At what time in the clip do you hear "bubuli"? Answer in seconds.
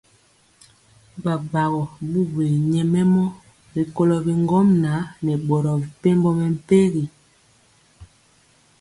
2.11-2.55